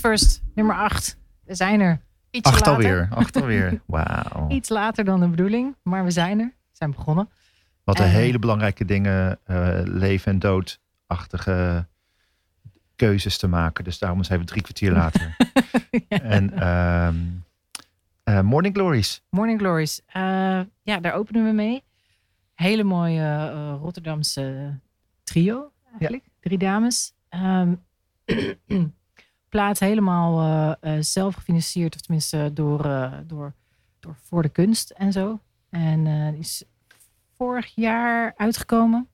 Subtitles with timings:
[0.00, 1.18] First, nummer 8.
[1.44, 2.00] We zijn er.
[2.30, 2.72] Iets Acht later.
[2.74, 3.08] alweer.
[3.10, 3.80] Acht alweer.
[3.86, 4.48] Wauw.
[4.48, 6.46] Iets later dan de bedoeling, maar we zijn er.
[6.46, 7.28] We zijn begonnen.
[7.84, 11.86] Wat een hele belangrijke dingen, eh, leven en doodachtige
[12.96, 13.84] keuzes te maken.
[13.84, 15.36] Dus daarom zijn we drie kwartier later.
[16.08, 17.16] En ehm,
[18.22, 19.22] eh, Morning Glories.
[19.30, 20.00] Morning Glories.
[20.06, 21.84] Eh, ja, daar openen we mee.
[22.54, 24.78] Hele mooie Rotterdamse
[25.24, 26.24] trio eigenlijk.
[26.40, 27.12] Drie dames.
[27.28, 27.74] Ehm,
[29.50, 31.94] plaat helemaal eh, eh, zelf gefinancierd.
[31.94, 33.54] Of tenminste door, eh, door,
[34.00, 35.40] door Voor de Kunst en zo.
[35.70, 36.64] En die is
[37.36, 39.08] vorig jaar uitgekomen.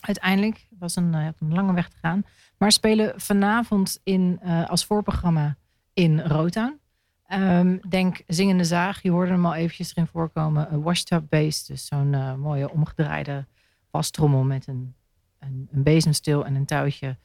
[0.00, 0.66] Uiteindelijk.
[0.70, 2.24] Het was een, lange weg te gaan.
[2.58, 5.56] Maar spelen vanavond in, als voorprogramma
[5.92, 6.80] in Rotown.
[7.26, 9.02] Ehm, denk Zingende Zaag.
[9.02, 10.72] Je hoorde hem al eventjes erin voorkomen.
[10.72, 11.66] Een washtub bass.
[11.66, 13.46] Dus zo'n mooie omgedraaide
[13.90, 14.94] wastrommel met een,
[15.38, 17.16] een, een en een touwtje.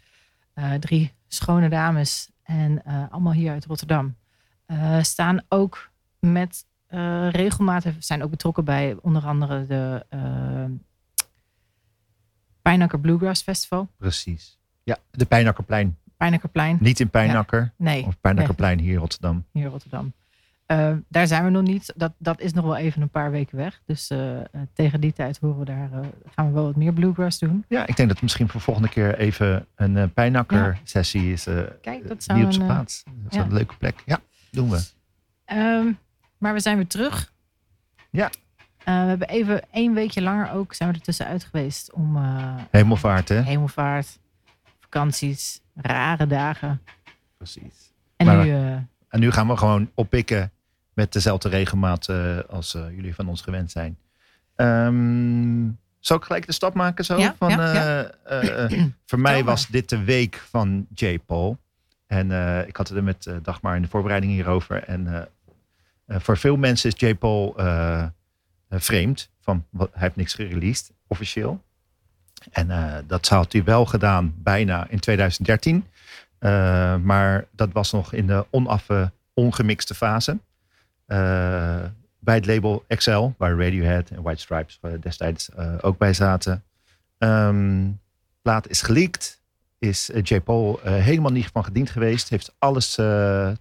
[0.60, 2.30] Eh, drie schone dames.
[2.44, 4.16] En eh, allemaal hier uit Rotterdam.
[4.66, 5.90] Eh, staan ook
[6.20, 6.68] met
[7.32, 10.06] regelmatig, zijn ook betrokken bij onder andere de
[12.62, 13.88] Pijnakker Bluegrass Festival.
[13.98, 14.60] Precies.
[14.84, 15.98] Ja, de Pijnakkerplein.
[16.18, 16.78] Pijnakkerplein.
[16.80, 17.74] Niet in Pijnakker.
[17.76, 19.46] Nee, Of Pijnakkerplein hier in Rotterdam.
[19.52, 20.14] hier in Rotterdam.
[20.70, 21.94] Eh, daar zijn we nog niet.
[21.96, 23.82] Dat, dat is nog wel even een paar weken weg.
[23.86, 25.90] Dus eh, eh, tegen die tijd horen we daar,
[26.36, 27.66] gaan we wel wat meer bluegrass doen.
[27.68, 31.44] Ja, ik denk dat misschien voor volgende keer even een eh, Pijnakker sessie is.
[31.82, 33.04] Kijk, dat zou die op zijn plaats.
[33.04, 33.44] Dat is ja.
[33.44, 34.04] een leuke plek.
[34.06, 34.20] Ja,
[34.52, 34.88] doen we.
[35.46, 35.92] Ehm,
[36.38, 37.34] maar we zijn weer terug.
[38.10, 38.30] Ja.
[38.84, 42.18] We hebben even één weekje langer ook zijn we er tussenuit geweest om
[42.72, 43.42] Hemelvaart, hè?
[43.42, 44.20] hemelvaart,
[44.80, 46.82] vakanties, rare dagen.
[47.38, 47.94] Precies.
[48.16, 48.52] En Maar- nu,
[49.10, 50.52] En nu gaan we gewoon oppikken
[51.00, 53.98] met dezelfde regelmaat eh, als eh, jullie van ons gewend zijn.
[54.56, 55.70] Ehm
[56.00, 57.18] zal ik gelijk de stap maken zo?
[57.18, 61.20] Ja, van, ja, eh, voor mij was dit de week van J.
[61.26, 61.58] Paul.
[62.08, 62.26] En
[62.68, 64.84] ik had het er met Dagmar in de voorbereiding hierover.
[64.84, 65.28] En
[66.08, 67.14] voor veel mensen is J.
[67.16, 67.56] Paul
[68.70, 69.30] vreemd.
[69.42, 71.64] Van, wat, hij heeft niks gereleased, officieel.
[72.52, 72.68] En
[73.08, 75.86] dat had hij wel gedaan bijna in 2013.
[76.40, 80.38] Eh, maar dat was nog in de onaffe, ongemixte fase.
[81.10, 81.84] Eh,
[82.20, 86.64] bij het label Excel, waar Radiohead en White Stripes eh, destijds eh, ook bij zaten.
[87.18, 87.88] Ehm
[88.42, 89.42] plaat is geleakt.
[89.80, 90.40] Is J.
[90.40, 92.30] Paul helemaal niet van gediend geweest.
[92.30, 92.94] Heeft alles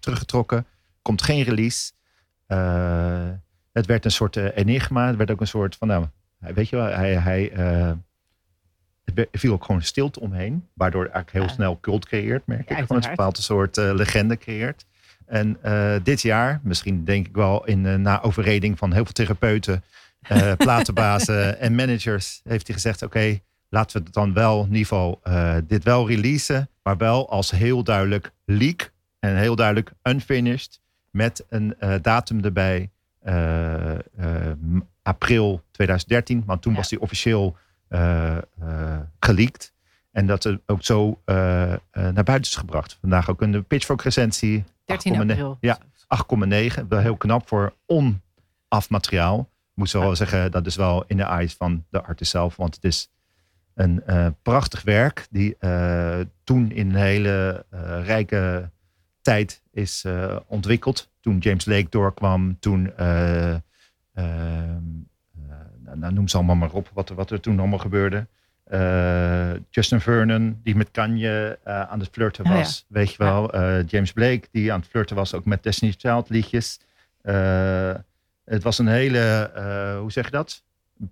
[0.00, 0.66] teruggetrokken.
[1.02, 1.92] Komt geen release.
[3.72, 5.06] Het werd een soort enigma.
[5.06, 6.06] Het werd ook een soort van, nou,
[6.38, 7.52] weet je wel, hij, hij,
[9.04, 10.68] het viel ook gewoon stilte omheen.
[10.74, 11.48] Waardoor eigenlijk heel Ja.
[11.48, 12.66] snel cult creëert, merk ik.
[12.66, 13.16] Gewoon een uiteraard.
[13.16, 14.86] bepaald soort legende creëert.
[15.28, 19.82] En eh, dit jaar, misschien denk ik wel in na overreding van heel veel therapeuten,
[20.20, 23.38] eh platenbazen en managers, heeft hij gezegd: Oké,
[23.69, 27.50] laten we het dan wel, in ieder geval, eh, dit wel releasen, maar wel als
[27.50, 30.80] heel duidelijk leak en heel duidelijk unfinished,
[31.10, 32.90] met een datum erbij,
[35.02, 36.78] april 2013, want toen Ja.
[36.78, 37.56] was die officieel
[39.20, 39.72] geleakt.
[40.10, 42.96] En dat het ook zo eh, eh, naar buiten is gebracht.
[43.00, 44.64] Vandaag ook een Pitchfork recensie.
[44.84, 45.58] 13 8,9 april.
[45.60, 45.78] Ja,
[46.78, 46.88] 8,9.
[46.88, 49.49] Wel heel knap voor onaf materiaal.
[49.75, 52.56] Moet zo wel zeggen, dat is wel in de eyes van de artist zelf.
[52.56, 53.10] Want het is
[53.75, 55.26] een eh, prachtig werk.
[55.31, 55.56] Die
[56.44, 57.64] toen in een hele
[58.02, 58.70] rijke
[59.22, 60.04] tijd is
[60.46, 61.11] ontwikkeld.
[61.20, 62.58] Toen James Lake doorkwam.
[62.61, 62.93] Toen,
[65.88, 68.26] nou, nou, noem ze allemaal maar op wat er, wat er toen allemaal gebeurde.
[68.68, 72.56] Eh, Justin Vernon, die met Kanye eh, aan het flirten Oh ja.
[72.58, 72.84] was.
[72.88, 73.52] Weet je wel.
[73.52, 76.80] Eh, James Blake, die aan het flirten was ook met Destiny's Child liedjes.
[78.44, 79.50] Het was een hele,
[80.00, 80.62] hoe zeg je dat?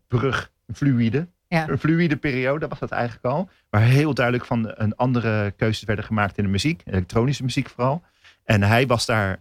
[0.09, 1.29] Brug, fluïde.
[1.49, 1.69] Ja.
[1.69, 3.49] Een fluïde periode was dat eigenlijk al.
[3.71, 6.83] Waar heel duidelijk van een andere keuzes werden gemaakt in de muziek.
[6.85, 8.03] Elektronische muziek vooral.
[8.45, 9.39] En hij was daar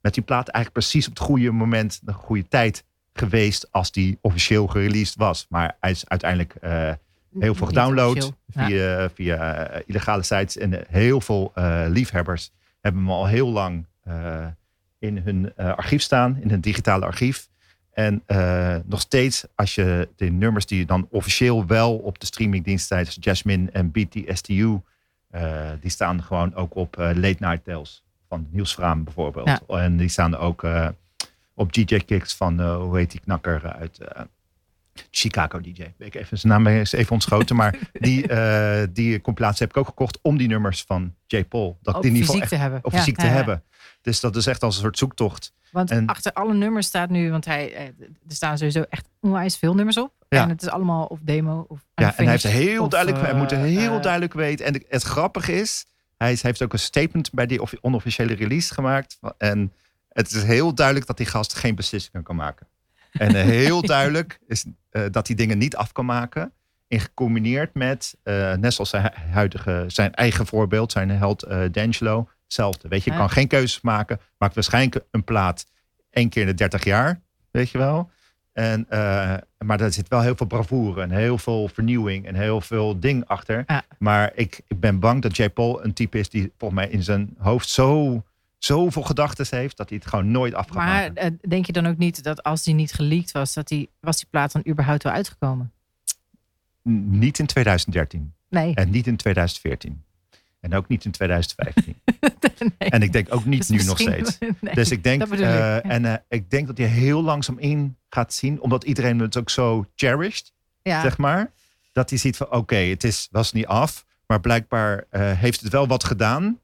[0.00, 4.18] met die plaat eigenlijk precies op het goede moment, de goede tijd geweest als die
[4.20, 5.46] officieel gereleased was.
[5.48, 6.54] Maar hij is uiteindelijk
[7.38, 8.32] heel veel gedownload.
[8.46, 8.66] Ja.
[8.66, 10.56] via, via eh, illegale sites.
[10.56, 12.50] En eh, heel veel eh, liefhebbers
[12.80, 13.86] hebben hem al heel lang
[14.98, 17.48] in hun archief staan, in hun digitale archief.
[17.92, 18.22] En
[18.84, 23.70] nog steeds, als je de nummers die dan officieel wel op de streamingdiensten zoals Jasmine
[23.70, 24.80] en BTSTU,
[25.80, 29.48] die staan gewoon ook op Late Night Tales van Niels Vraam bijvoorbeeld.
[29.48, 29.60] Ja.
[29.66, 30.66] En die staan ook
[31.54, 33.98] op DJ Kicks van, hoe heet die knakker uit
[35.10, 35.82] Chicago DJ.
[35.98, 37.56] Ik even, zijn naam is even ontschoten.
[37.56, 41.44] maar die, eh die compilatie heb ik ook gekocht om die nummers van J.
[41.44, 41.78] Paul.
[41.82, 42.80] Dat die in fysiek te hebben.
[42.82, 43.34] Ja, fysiek ja, te ja.
[43.36, 43.62] hebben.
[44.02, 45.52] Dus dat is echt als een soort zoektocht.
[45.70, 47.92] Want En- achter alle nummers staat nu, want hij, eh, er
[48.28, 50.12] staan sowieso echt onwijs veel nummers op.
[50.28, 50.42] Ja.
[50.42, 53.34] En het is allemaal of demo of Ja, en hij heeft heel of, duidelijk, hij
[53.34, 54.66] moet heel eh, duidelijk weten.
[54.66, 55.86] En de- het grappige is,
[56.16, 59.18] hij is- heeft ook een statement bij die offi- onofficiële release gemaakt.
[59.38, 59.72] En
[60.08, 62.66] het is heel duidelijk dat die gast geen beslissingen kan maken.
[63.18, 66.52] En eh, heel duidelijk is eh, dat hij dingen niet af kan maken.
[66.88, 72.28] In gecombineerd met, eh, net zoals zijn hu- huidige, zijn eigen voorbeeld, zijn held D'Angelo.
[72.44, 72.88] Hetzelfde.
[72.88, 74.20] Weet je, kan geen keuzes maken.
[74.38, 75.66] Maakt waarschijnlijk een plaat
[76.10, 77.20] één keer in de 30 jaar.
[77.50, 78.10] Weet je wel.
[78.52, 78.86] En,
[79.58, 83.26] maar daar zit wel heel veel bravoure en heel veel vernieuwing en heel veel ding
[83.26, 83.64] achter.
[83.98, 85.48] Maar ik, ik ben bang dat J.
[85.48, 88.22] Paul een type is die volgens mij in zijn hoofd zo,
[88.64, 91.16] zoveel gedachten heeft dat hij het gewoon nooit af gaat Maar maken.
[91.16, 94.16] eh, denk je dan ook niet dat als die niet geleakt was, dat die, was
[94.16, 95.72] die plaat dan überhaupt wel uitgekomen?
[97.08, 98.74] Niet in 2013 Nee.
[98.74, 100.04] en niet in 2014
[100.60, 101.94] en ook niet in 2015.
[102.78, 102.90] nee.
[102.90, 104.38] En ik denk ook niet Dus nu nog steeds.
[104.60, 107.96] Nee, Dus ik denk, ik, eh, en eh, ik denk dat hij heel langzaam in
[108.08, 110.52] gaat zien, omdat iedereen het ook zo cherished.
[110.82, 111.00] ja.
[111.02, 111.52] zeg maar.
[111.92, 114.04] Dat hij ziet van oké, het is, was niet af.
[114.26, 116.58] Maar blijkbaar heeft het wel wat gedaan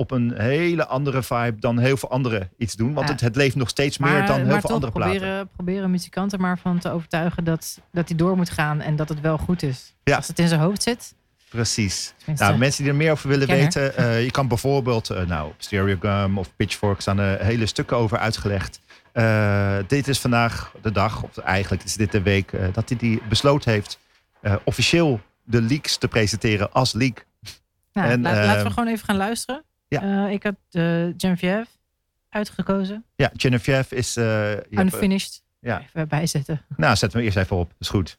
[0.00, 2.92] op een hele andere vibe dan heel veel anderen iets doen.
[2.94, 3.12] Want Ja.
[3.12, 5.16] het, het leeft nog steeds meer dan heel veel toch andere platen.
[5.18, 9.08] proberen, proberen muzikanten maar van te overtuigen dat, dat hij door moet gaan en dat
[9.08, 9.94] het wel goed is.
[10.04, 10.16] Ja.
[10.16, 11.14] Als het in zijn hoofd zit.
[11.48, 12.12] Precies.
[12.16, 15.52] tenminste, Nou, mensen die er meer over willen weten, eh, je kan bijvoorbeeld, eh, nou,
[15.58, 18.80] Stereogum of Pitchfork staan er hele stukken over uitgelegd.
[19.12, 22.98] Eh, dit is vandaag de dag, of eigenlijk is dit de week, eh, dat hij
[22.98, 23.98] die besloten heeft
[24.40, 27.26] eh, officieel de leaks te presenteren als leak.
[27.92, 29.62] nou, en, la- laten eh, we gewoon even gaan luisteren.
[29.90, 30.26] Ja.
[30.26, 31.66] Eh, ik had uh, Geneviève
[32.28, 33.04] uitgekozen.
[33.16, 34.16] Ja, Geneviève is...
[34.16, 35.42] eh, eh, Unfinished.
[35.60, 35.80] ja.
[35.82, 36.62] Even bijzetten.
[36.76, 37.72] nou, zet hem eerst even op.
[37.78, 38.18] is goed.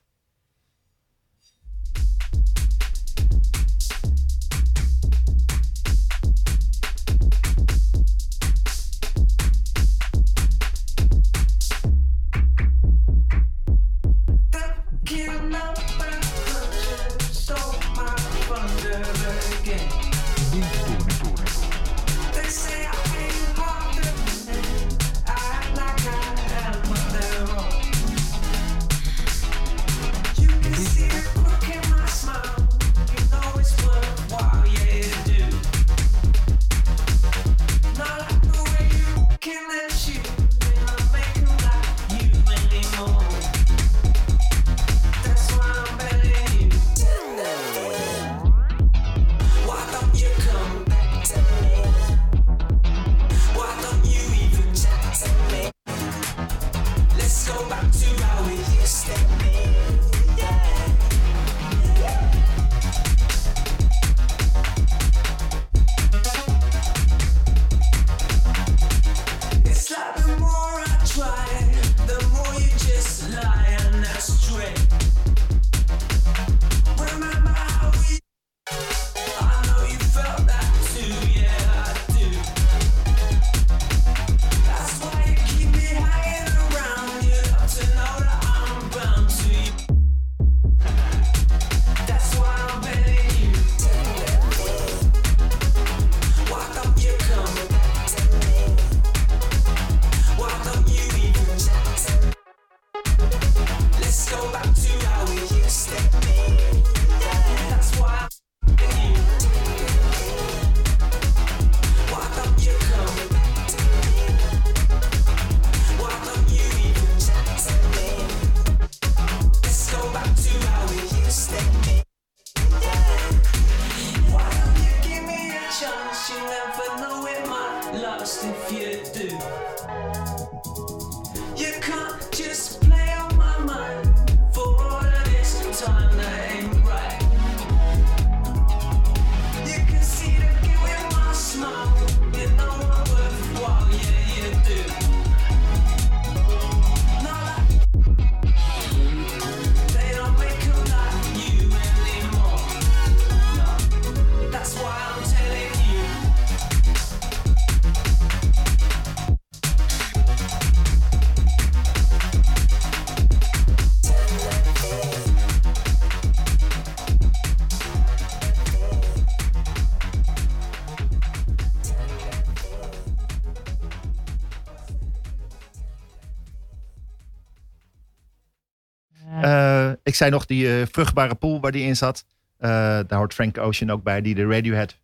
[180.11, 182.25] Ik zei nog die uh, vruchtbare pool waar die in zat.
[182.59, 182.69] Uh,
[183.07, 184.97] daar hoort Frank Ocean ook bij, die de Radiohead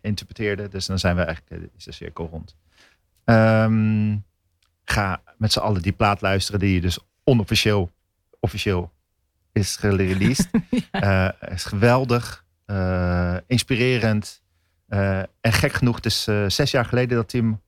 [0.00, 0.68] interpreteerde.
[0.68, 2.56] Dus dan zijn we eigenlijk, is de cirkel rond.
[3.24, 4.24] Um,
[4.84, 7.90] ga met z'n allen die plaat luisteren die dus onofficieel
[8.40, 8.92] officieel
[9.52, 10.50] is gereleased.
[10.90, 11.36] ja.
[11.54, 12.44] is geweldig,
[13.46, 14.42] inspirerend.
[14.88, 17.60] en gek genoeg, het is zes jaar geleden dat hij hem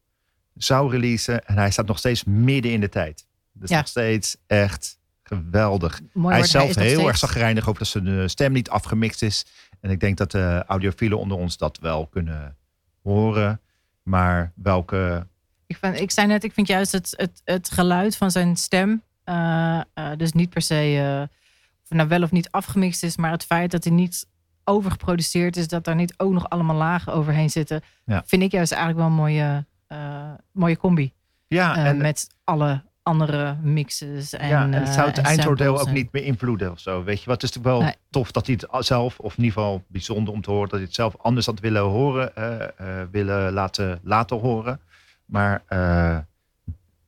[0.54, 1.44] zou releasen.
[1.46, 3.26] En hij staat nog steeds midden in de tijd.
[3.52, 3.76] Dus ja.
[3.76, 6.00] nog steeds echt geweldig.
[6.12, 8.70] Mooi hij is zelf hij is nog heel erg zagrijnig over dat zijn stem niet
[8.70, 9.46] afgemixt is.
[9.80, 12.56] En ik denk dat de audiofielen onder ons dat wel kunnen
[13.02, 13.60] horen.
[14.02, 15.26] Maar welke...
[15.66, 19.02] Ik, vind, ik zei net, ik vind juist het, het, het geluid van zijn stem.
[19.24, 21.36] eh, eh, dus niet per se eh,
[21.84, 23.16] of nou wel of niet afgemixt is.
[23.16, 24.26] Maar het feit dat hij niet
[24.64, 25.68] overgeproduceerd is.
[25.68, 27.82] Dat daar niet ook nog allemaal lagen overheen zitten.
[28.04, 28.22] Ja.
[28.26, 31.12] Vind ik juist eigenlijk wel een mooie, eh, mooie combi.
[31.46, 34.32] Ja, Eh, en, met alle andere mixes.
[34.32, 37.04] En, ja, en het zou eh, het en eindoordeel ook niet meer invloeden of zo.
[37.04, 37.42] Weet je wat?
[37.42, 37.96] Is natuurlijk wel Nee.
[38.10, 40.86] tof dat hij het zelf, of in ieder geval bijzonder om te horen, dat hij
[40.86, 44.80] het zelf anders had willen horen, eh, eh, willen laten, laten horen.
[45.24, 46.18] Maar eh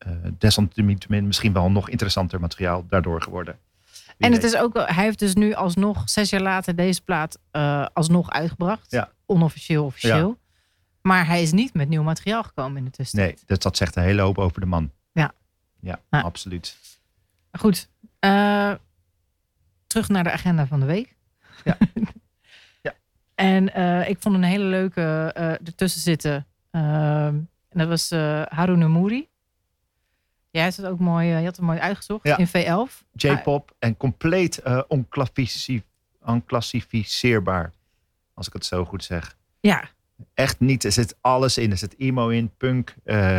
[0.01, 3.59] eh, desalniettemin misschien wel nog interessanter materiaal daardoor geworden.
[3.85, 4.53] Wie En het weet.
[4.53, 8.91] is ook, hij heeft dus nu alsnog, zes jaar later, deze plaat eh, alsnog uitgebracht.
[8.91, 9.11] Ja.
[9.27, 10.39] Onofficieel, officieel.
[11.03, 13.35] Maar hij is niet met nieuw materiaal gekomen in de tussentijd.
[13.35, 14.91] Nee, dus dat zegt een hele hoop over de man.
[15.81, 16.01] Ja.
[16.11, 16.21] Ja, Ja.
[16.25, 16.77] absoluut.
[17.59, 17.89] Goed.
[18.19, 18.75] eh,
[19.87, 21.17] terug naar de agenda van de week.
[21.65, 21.77] Ja.
[22.83, 22.95] Ja.
[23.35, 26.47] En eh, ik vond een hele leuke eh ertussen zitten.
[26.71, 27.35] Ehm,
[27.69, 28.11] en dat was
[28.49, 29.29] Haruna Mouri.
[30.51, 32.37] Jij hebt het ook mooi, je had het mooi uitgezocht Ja.
[32.39, 33.03] in V11.
[33.13, 34.63] J-pop en compleet
[36.21, 37.73] onclassificeerbaar.
[38.35, 39.37] Als ik het zo goed zeg.
[39.61, 39.89] Ja,
[40.35, 40.85] Echt niet.
[40.85, 41.71] Er zit alles in.
[41.71, 42.95] Er zit emo in, punk,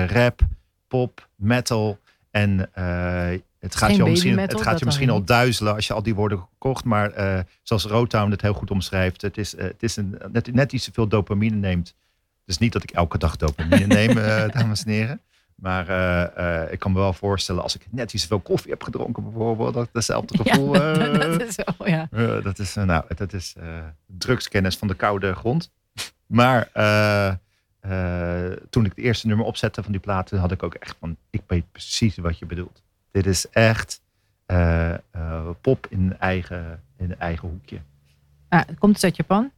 [0.07, 0.41] rap,
[0.87, 1.99] pop, metal.
[2.31, 5.87] En eh, het gaat Geen je, al misschien, het gaat je misschien al duizelen als
[5.87, 6.83] je al die woorden kocht.
[6.83, 9.21] Maar eh, zoals Rotown het heel goed omschrijft.
[9.21, 11.95] Het is, eh, het is een, net, net iets te veel dopamine neemt.
[12.45, 14.15] Dus niet dat ik elke dag dopamine neem,
[14.51, 15.21] dames en heren.
[15.55, 15.81] Maar
[16.71, 19.73] ik kan me wel voorstellen als ik net iets te veel koffie heb gedronken bijvoorbeeld.
[19.73, 20.73] Dat datzelfde ja gevoel.
[20.73, 22.07] dat, eh, dat is wel, ja.
[22.41, 23.55] dat is, nou, dat is
[24.05, 25.71] drugskennis van de koude grond.
[26.25, 26.69] Maar
[28.69, 31.41] toen ik het eerste nummer opzette van die platen, had ik ook echt van, ik
[31.47, 32.83] weet precies wat je bedoelt.
[33.11, 34.01] Dit is echt
[34.45, 37.81] eh, eh, pop in eigen, in eigen hoekje.
[38.49, 39.51] Ah, het komt dus uit Japan.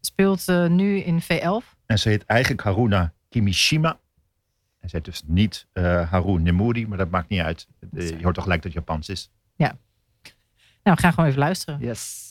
[0.00, 1.78] Speelt eh, nu in V11.
[1.86, 3.98] En ze heet eigenlijk Haruna Kimishima.
[4.80, 7.68] En ze heet dus niet eh Haru Nemuri, maar dat maakt niet uit.
[7.92, 9.30] Eh, je hoort toch gelijk dat het Japans is.
[10.82, 11.80] Nou, we gaan gewoon even luisteren.
[11.80, 12.29] Yes.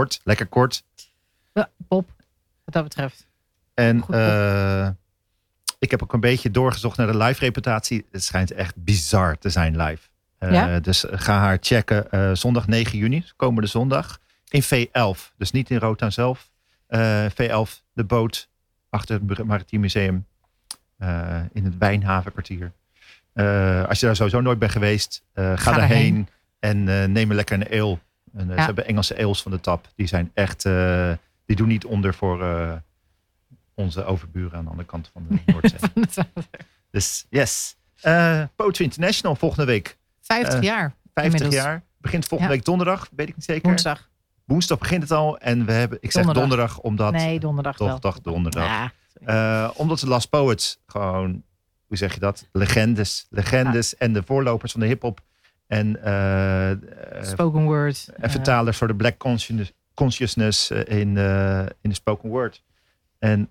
[0.00, 0.84] Kort, lekker kort.
[1.52, 2.10] Ja, Pop,
[2.64, 3.26] wat dat betreft.
[3.74, 4.88] En Goed, eh,
[5.78, 8.06] ik heb ook een beetje doorgezocht naar de live reputatie.
[8.10, 10.08] Het schijnt echt bizar te zijn live.
[10.38, 10.80] Eh, Ja?
[10.80, 12.10] Dus ga haar checken.
[12.10, 14.18] eh, zondag 9 juni, komende zondag.
[14.48, 15.32] In V11.
[15.36, 16.50] Dus niet in Rotterdam zelf.
[16.86, 18.48] Eh, V11, de boot
[18.90, 20.26] achter het Maritiem Museum.
[21.52, 22.72] in het Wijnhavenkwartier.
[23.88, 26.28] Als je daar sowieso nooit bent geweest, ga, Ga daarheen.
[26.58, 27.98] En neem een lekker een ale.
[28.34, 28.54] En, eh, Ja.
[28.60, 29.88] Ze hebben Engelse ales van de tap.
[29.96, 31.12] Die zijn echt, eh,
[31.46, 32.72] die doen niet onder voor eh,
[33.74, 35.78] onze overburen aan de andere kant van de Noordzee.
[36.90, 37.76] dus yes.
[38.00, 39.98] Eh Poetry International volgende week.
[40.20, 40.94] 50 Eh, jaar.
[41.14, 41.64] 50 Inmiddels.
[41.64, 41.82] jaar.
[41.98, 42.58] Begint volgende Ja.
[42.58, 43.68] week donderdag, weet ik niet zeker.
[43.68, 44.08] Woensdag.
[44.44, 45.38] Woensdag begint het al.
[45.38, 46.48] En we hebben, ik zeg Donderdag.
[46.48, 47.12] donderdag, omdat...
[47.12, 48.92] nee, donderdag toch, donderdag.
[49.26, 51.42] Ja, omdat de Last Poets gewoon,
[51.86, 52.48] hoe zeg je dat?
[52.52, 53.26] Legendes.
[53.30, 55.20] Legendes en de voorlopers van de hip-hop
[55.70, 56.78] En, eh, eh,
[57.22, 58.08] Spoken word.
[58.16, 61.08] en vertalen voor de black consciousness, consciousness eh, in,
[61.80, 62.62] in de spoken word.
[63.18, 63.50] En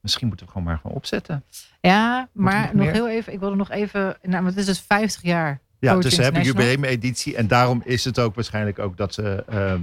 [0.00, 1.44] misschien moeten we gewoon maar gewoon opzetten.
[1.80, 3.32] ja, maar nog heel even.
[3.32, 4.16] Ik wilde nog even.
[4.22, 5.60] Nou, want het is dus 50 jaar.
[5.78, 7.36] Ja, dus ze hebben jubileumeditie.
[7.36, 9.80] En daarom is het ook waarschijnlijk ook dat ze ehm,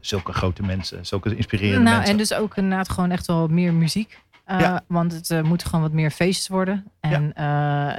[0.00, 2.12] zulke grote mensen, zulke inspirerende Nou, mensen.
[2.12, 4.22] en dus ook inderdaad gewoon echt wel meer muziek.
[4.46, 4.84] Ja.
[4.86, 6.84] Want het eh, moet gewoon wat meer feestjes worden.
[7.00, 7.32] En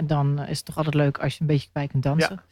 [0.07, 2.31] dan is het toch altijd leuk als je een beetje bij kunt dansen.
[2.31, 2.43] Er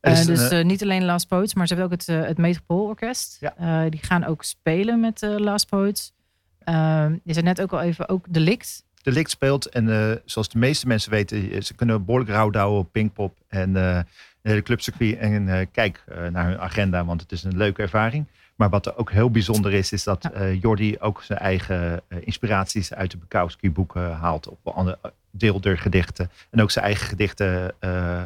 [0.00, 2.38] Eh, een, dus eh, eh, niet alleen Last Poets, maar ze hebben ook het, het
[2.38, 3.36] Metropoolorkest.
[3.40, 3.88] Ja.
[3.88, 6.12] Die gaan ook spelen met Last Poets.
[6.58, 8.84] Ehm, je zei net ook al even, ook de Likt.
[9.02, 9.66] de speelt.
[9.66, 14.04] En zoals de meeste mensen weten, ze kunnen behoorlijk rauw douwen op Pinkpop en de
[14.42, 15.18] hele clubcircuit.
[15.18, 18.26] En kijk naar hun agenda, want het is een leuke ervaring.
[18.56, 20.48] Maar wat er ook heel bijzonder is, is dat Ja.
[20.48, 24.48] Jordi ook zijn eigen inspiraties uit de Bukowski-boeken haalt.
[24.48, 24.98] Op
[25.30, 26.30] deel der gedichten.
[26.50, 28.22] En ook zijn eigen gedichten eh,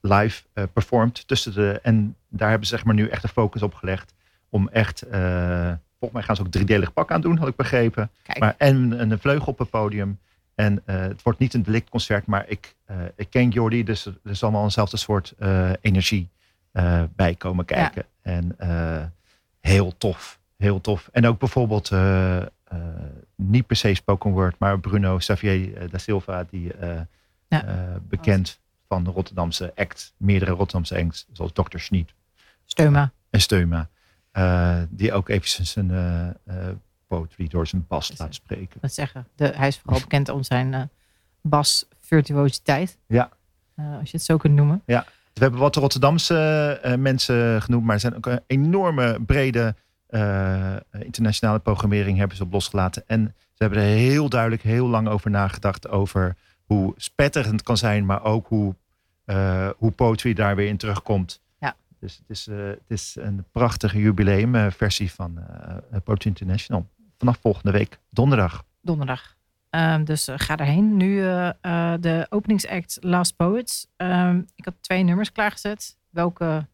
[0.00, 1.28] live eh, performt.
[1.28, 4.14] Tussen de, en daar hebben ze zeg maar, nu echt de focus op gelegd.
[4.48, 8.10] Om echt, eh, volgens mij gaan ze ook driedelig pak aan doen, had ik begrepen.
[8.22, 10.18] Kijk, Maar, en een vleugel op het podium.
[10.54, 12.74] En eh, het wordt niet een delictconcert, maar ik,
[13.16, 15.34] ik ken Jordi, dus er er zal wel eenzelfde soort
[15.80, 16.28] energie
[17.16, 18.04] bij komen kijken.
[18.22, 18.56] En
[19.60, 21.08] heel tof, heel tof.
[21.12, 21.90] En ook bijvoorbeeld,
[23.34, 26.72] niet per se spoken word, maar Bruno Xavier da Silva, die
[27.48, 28.00] Ja.
[28.08, 28.60] bekend
[28.90, 31.78] van de Rotterdamse act, meerdere Rotterdamse acts, zoals Dr.
[31.78, 32.14] Schniet
[32.64, 33.12] Steuma.
[33.30, 33.88] en Steuma.
[34.32, 36.74] eh, die ook eventjes een eh eh,
[37.06, 38.80] poetry door zijn bas laat spreken.
[38.80, 39.26] Dat zeggen.
[39.34, 40.82] De, hij is vooral bekend om zijn eh
[41.42, 42.98] bas virtuositeit.
[43.06, 43.30] Ja.
[43.76, 44.82] Als je het zo kunt noemen.
[44.86, 49.74] We hebben wat Rotterdamse mensen genoemd, maar er zijn ook een enorme brede
[50.98, 53.02] internationale programmering hebben ze op losgelaten.
[53.06, 56.36] En ze hebben er heel duidelijk heel lang over nagedacht over
[56.74, 58.74] hoe spetterend het kan zijn, maar ook hoe,
[59.24, 61.42] eh, hoe poetry daar weer in terugkomt.
[61.58, 61.76] Ja.
[62.00, 66.86] Dus het is, eh, het is een prachtige jubileumversie van eh Poetry International.
[67.18, 68.64] Vanaf volgende week, donderdag.
[68.80, 69.36] Donderdag.
[69.70, 70.96] Ehm, dus eh, ga daarheen.
[70.96, 73.86] Nu eh, eh, de openingsact Last Poets.
[73.96, 75.96] Ehm, ik had twee nummers klaargezet.
[76.10, 76.66] Welke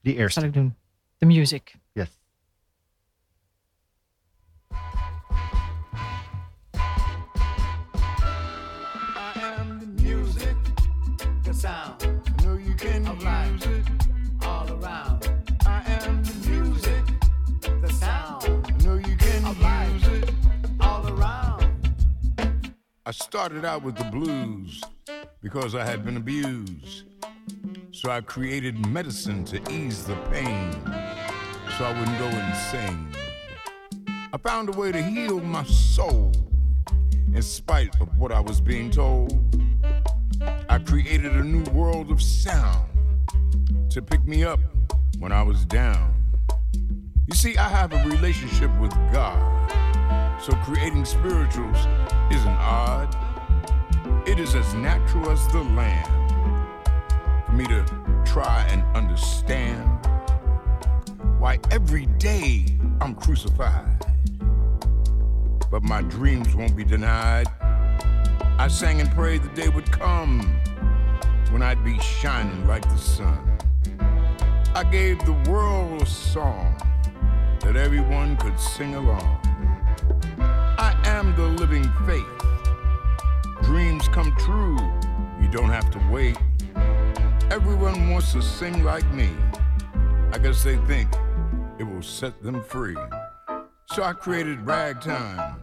[0.00, 0.40] Die eerste.
[0.40, 0.74] zal ik doen?
[1.18, 1.76] The Music.
[12.98, 15.30] Know you can all around.
[15.66, 17.04] I am the music,
[17.80, 18.44] the sound.
[18.44, 19.44] I know you can
[19.94, 20.30] use it
[20.80, 22.74] all around.
[23.04, 24.82] I started out with the blues
[25.42, 27.04] because I had been abused.
[27.92, 30.72] So I created medicine to ease the pain
[31.76, 33.08] so I wouldn't go insane.
[34.32, 36.32] I found a way to heal my soul
[37.34, 39.32] in spite of what I was being told.
[40.68, 42.85] I created a new world of sound
[43.96, 44.60] to pick me up
[45.20, 46.14] when I was down.
[47.26, 49.72] You see, I have a relationship with God,
[50.38, 51.78] so creating spirituals
[52.30, 53.16] isn't odd.
[54.28, 56.06] It is as natural as the land
[57.46, 57.86] for me to
[58.26, 59.88] try and understand
[61.38, 62.66] why every day
[63.00, 63.96] I'm crucified
[65.70, 67.46] but my dreams won't be denied.
[68.58, 70.40] I sang and prayed the day would come
[71.50, 73.55] when I'd be shining like the sun.
[74.76, 76.76] I gave the world a song
[77.60, 79.40] that everyone could sing along.
[80.38, 83.62] I am the living faith.
[83.62, 84.76] Dreams come true,
[85.40, 86.36] you don't have to wait.
[87.50, 89.30] Everyone wants to sing like me.
[90.34, 91.08] I guess they think
[91.78, 92.98] it will set them free.
[93.94, 95.56] So I created ragtime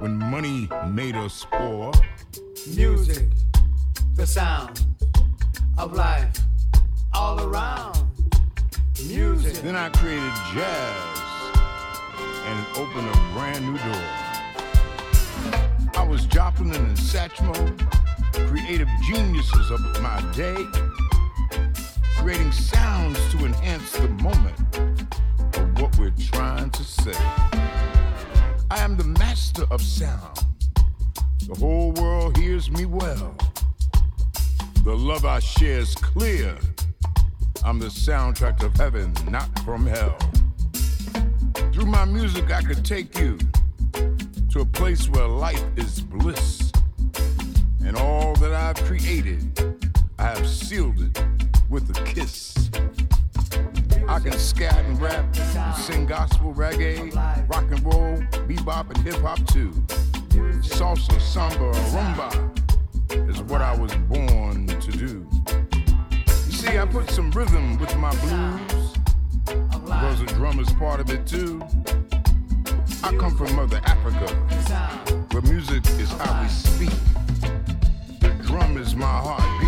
[0.00, 1.92] when money made us poor.
[2.74, 3.28] Music,
[4.16, 4.84] the sound
[5.78, 6.36] of life
[7.14, 7.98] all around.
[9.06, 9.54] Music.
[9.62, 11.22] Then I created jazz
[12.46, 14.32] and opened a brand new door.
[15.94, 17.54] I was Joplin and Satchmo,
[18.48, 20.64] creative geniuses of my day,
[22.16, 24.58] creating sounds to enhance the moment
[25.56, 27.16] of what we're trying to say.
[28.70, 30.38] I am the master of sound.
[31.46, 33.36] The whole world hears me well.
[34.84, 36.56] The love I share is clear.
[37.64, 40.18] I'm the soundtrack of heaven, not from hell.
[41.72, 43.38] Through my music, I could take you
[44.50, 46.72] to a place where life is bliss.
[47.84, 49.80] And all that I've created,
[50.18, 51.24] I have sealed it
[51.70, 52.68] with a kiss.
[54.08, 55.34] I can scat and rap,
[55.76, 57.14] sing gospel, reggae,
[57.48, 58.16] rock and roll,
[58.48, 59.70] bebop, and hip hop too.
[60.62, 65.28] Salsa, samba, rumba is what I was born to do.
[66.62, 68.92] See, I put some rhythm with my blues.
[69.44, 71.60] Because the drum is part of it too.
[73.02, 74.32] I come from Mother Africa,
[75.32, 76.98] where music is how we speak.
[78.20, 79.61] The drum is my heartbeat.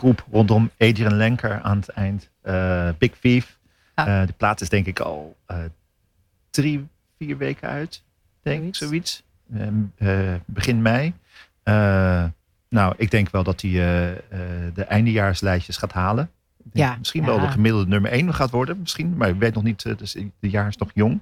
[0.00, 2.30] Groep rondom Adrian Lenker aan het eind.
[2.42, 3.58] Eh, Big Thief.
[3.94, 4.20] Ja.
[4.20, 5.58] Eh, de plaat is denk ik al eh,
[6.50, 6.86] drie,
[7.18, 8.02] vier weken uit.
[8.42, 9.24] Denk ik, Zoiets.
[9.48, 9.88] zoiets.
[9.98, 11.14] Eh, eh, begin mei.
[12.68, 13.70] Nou, ik denk wel dat hij
[14.74, 16.30] de eindejaarslijstjes gaat halen.
[16.72, 17.26] Ja, Misschien ja.
[17.26, 18.80] wel de gemiddelde nummer één gaat worden.
[18.80, 19.84] Misschien, maar ik weet nog niet.
[19.84, 21.20] eh, Dus de jaar is nog jong.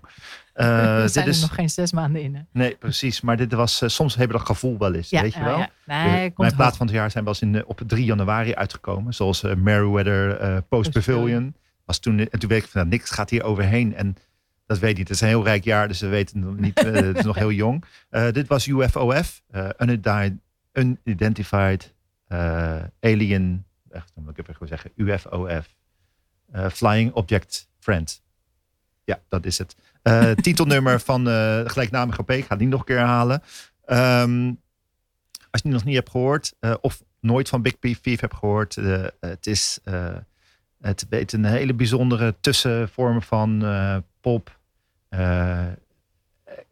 [0.52, 2.34] Eh, er dit zijn er is, nog geen zes maanden in.
[2.34, 2.40] Hè?
[2.52, 3.20] Nee, precies.
[3.20, 5.11] Maar dit was, eh, soms hebben we dat gevoel wel eens.
[5.11, 5.58] weet je ja, wel?
[5.58, 5.70] ja.
[5.87, 8.04] Nee, De- komt mijn plaat van het jaar zijn wel eens in, eh, op 3
[8.04, 9.14] januari uitgekomen.
[9.14, 11.54] Zoals eh, Meriwether eh, Post Pavilion.
[11.84, 13.94] Was toen, en toen weet ik van nou, niks gaat hier overheen.
[13.94, 14.16] En
[14.66, 15.08] dat weet ik niet.
[15.08, 16.84] Het is een heel rijk jaar, dus we weten het nog niet.
[16.84, 17.84] eh, het is nog heel jong.
[18.11, 19.42] Eh, dit was UFOF.
[19.50, 19.68] eh,
[20.72, 21.94] Unidentified,
[22.26, 23.64] eh, Alien.
[23.90, 24.90] Echt, dan moet ik even gewoon zeggen.
[24.96, 25.77] UFOF.
[26.53, 28.22] eh, Flying Object Friend.
[29.05, 29.77] Ja, dat is het.
[30.03, 32.31] Eh, titelnummer van eh, de gelijknamige EP.
[32.31, 33.42] Ik ga die nog een keer herhalen.
[33.85, 34.46] Ehm,
[35.51, 38.35] als je die nog niet hebt gehoord, eh, of nooit van Big P Thief hebt
[38.35, 39.81] gehoord, eh, het is
[40.81, 43.64] het weet een hele bijzondere tussenvorm van
[44.20, 44.59] pop,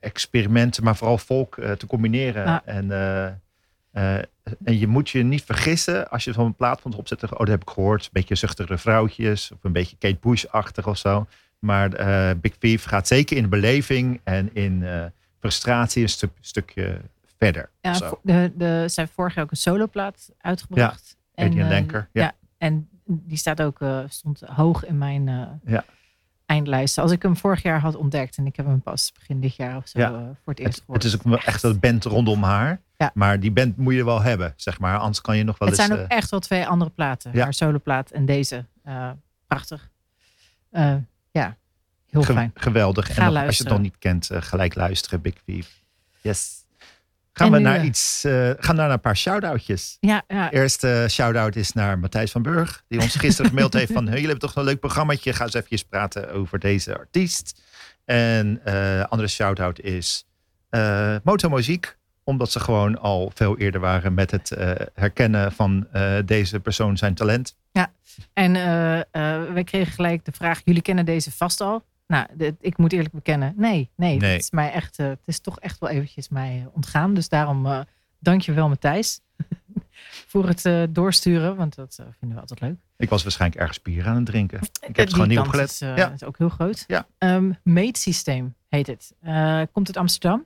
[0.00, 2.44] experimenten, maar vooral folk eh, te combineren.
[2.44, 2.64] Ja.
[2.64, 2.88] En
[4.64, 7.22] en je moet je niet vergissen als je zo'n plaat van opzet.
[7.24, 8.02] Oh, dat heb ik gehoord.
[8.04, 9.50] Een beetje zuchtige vrouwtjes.
[9.52, 11.26] Of een beetje Kate Bush-achtig of zo.
[11.59, 15.04] Maar eh, Big Thief gaat zeker in de beleving en in eh,
[15.40, 17.00] frustratie een stuk, stukje
[17.38, 17.70] verder.
[17.80, 18.09] Ja, Zo.
[18.09, 21.16] vo- de, de, zij heeft vorig jaar ook een soloplaat uitgebracht.
[21.35, 22.32] Adrian eh, Lenker, ja.
[22.59, 25.85] en die staat ook, eh, stond hoog in mijn eh Ja.
[26.46, 27.02] eindlijsten.
[27.02, 29.76] Als ik hem vorig jaar had ontdekt en ik heb hem pas begin dit jaar
[29.76, 30.09] of zo Ja.
[30.11, 31.02] eh, voor het eerst Het, gehoord.
[31.02, 32.80] het is ook echt een band rondom haar.
[32.96, 33.11] Ja.
[33.14, 34.98] Maar die band moet je wel hebben, zeg maar.
[34.98, 35.87] Anders kan je nog wel het eens...
[35.88, 37.30] zijn ook eh, echt wel twee andere platen.
[37.35, 37.42] Ja.
[37.42, 38.64] Haar soloplaat en deze.
[38.85, 39.11] Eh,
[39.46, 39.88] prachtig.
[40.70, 40.94] Eh,
[41.30, 41.56] ja,
[42.11, 42.50] heel ge- fijn.
[42.54, 43.14] geweldig.
[43.14, 45.82] Ga en nog, als je het nog niet kent, eh, gelijk luisteren, Big Thief.
[46.20, 46.64] Yes.
[47.32, 48.24] Gaan En we nu, naar iets...
[48.24, 49.96] eh, gaan naar een paar shout-outjes.
[50.00, 52.85] Ja, ja, Eerste shout-out is naar Matthijs van Burg.
[52.88, 54.04] Die ons gisteren gemaild heeft van...
[54.04, 55.32] Hey, jullie hebben toch een leuk programmaatje.
[55.32, 57.62] Ga eens even praten over deze artiest.
[58.04, 60.26] En eh andere shout-out is
[60.68, 61.96] eh Motomuziek.
[62.28, 66.96] Omdat ze gewoon al veel eerder waren met het eh, herkennen van eh, deze persoon
[66.96, 67.56] zijn talent.
[68.32, 71.84] En eh, wij kregen gelijk de vraag: jullie kennen deze vast al?
[72.06, 74.32] Nou, dit- ik moet eerlijk bekennen, nee, nee, Nee.
[74.32, 77.14] Het is mij echt, het is toch echt wel eventjes mij ontgaan.
[77.14, 77.84] Dus daarom
[78.18, 79.20] dank je wel, Matthijs,
[80.32, 82.76] voor het doorsturen, want dat vinden we altijd leuk.
[82.96, 84.58] Ik was waarschijnlijk ergens bier aan het drinken.
[84.62, 85.70] Ik heb het gewoon niet opgelet.
[85.70, 86.10] Is, ja.
[86.12, 86.84] is ook heel groot.
[86.86, 87.06] Ja.
[87.18, 89.14] Ehm, Meetsysteem heet het.
[89.72, 90.44] Komt uit Amsterdam.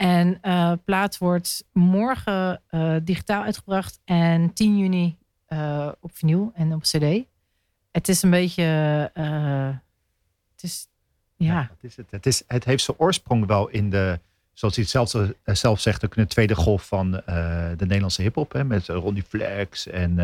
[0.00, 6.74] En eh plaat wordt morgen eh, digitaal uitgebracht en 10 juni eh, op vinyl en
[6.74, 7.24] op cd.
[7.90, 9.68] Het is een beetje, eh,
[10.52, 10.86] het is,
[11.36, 12.10] ja, dat is het.
[12.10, 14.20] Het, is, het heeft zijn oorsprong wel in de,
[14.52, 18.22] zoals hij het zelf, zelf zegt, ook in de tweede golf van eh, de Nederlandse
[18.22, 18.52] hip-hop.
[18.52, 20.16] Hè, met Ronnie Flex en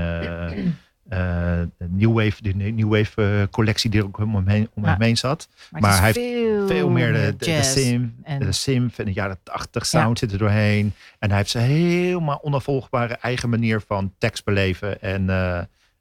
[1.88, 5.00] New Wave, de New Wave eh, collectie die er ook om hem heen, om hem
[5.02, 5.48] heen zat.
[5.70, 8.52] maar, hij veel, Veel meer de, de, de sim, en- de
[8.96, 10.92] en de jaren 80 sound zit er doorheen.
[11.18, 15.58] En hij heeft zijn helemaal onafvolgbare eigen manier van tekst beleven en, eh,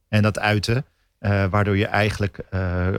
[0.10, 0.86] en dat uiten.
[1.20, 2.98] eh, waardoor je eigenlijk eh, eh,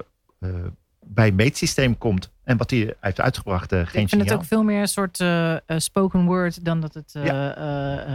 [1.08, 2.30] bij meetsysteem komt.
[2.44, 4.36] En wat hij heeft uitgebracht, eh, geen ik vind het signaal.
[4.38, 7.24] ook veel meer een soort eh, eh, spoken word dan dat het Ja.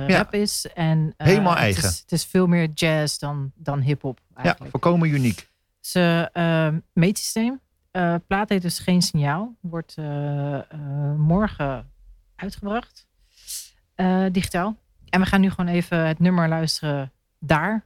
[0.07, 0.17] Ja.
[0.17, 0.67] rap is.
[0.73, 1.89] En, Helemaal het eigen.
[1.89, 5.49] Is, het is veel meer jazz dan, dan hip-hop Ja, volkomen uniek.
[5.79, 7.59] Ze uh, meetsysteem.
[8.27, 9.55] plaat heet dus geen signaal.
[9.61, 9.95] Wordt
[11.17, 11.91] morgen
[12.35, 13.07] uitgebracht.
[14.31, 14.75] digitaal.
[15.09, 17.85] En we gaan nu gewoon even het nummer luisteren daar.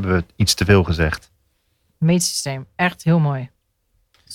[0.00, 1.30] Hebben we iets te veel gezegd.
[1.98, 3.50] Meetsysteem, echt heel mooi.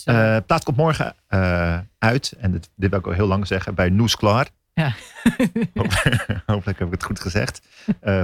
[0.06, 2.34] Eh plaat komt morgen eh, uit.
[2.38, 3.76] En dit, dit wil ik al heel lang zeggen.
[3.76, 4.48] Bij Noes Klaar.
[4.74, 4.94] ja.
[6.46, 7.62] Hopelijk heb ik het goed gezegd.
[8.00, 8.22] Eh,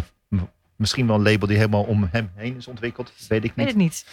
[0.76, 3.14] misschien wel een label die helemaal om hem heen is ontwikkeld.
[3.28, 3.68] Weet ik Ik weet niet.
[3.68, 4.06] het niet.